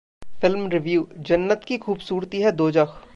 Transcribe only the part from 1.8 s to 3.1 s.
खूबसूरती है 'दोजख'